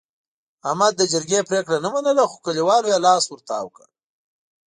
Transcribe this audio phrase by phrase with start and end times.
[0.67, 3.87] احمد د جرګې پرېګړه نه منله، خو کلیوالو یې لاس ورتاو کړ.